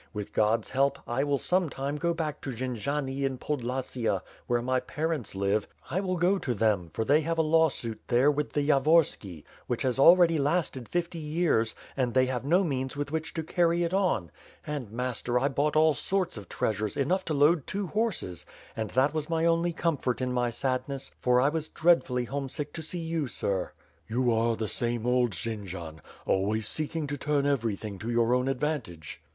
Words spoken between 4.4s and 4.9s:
where my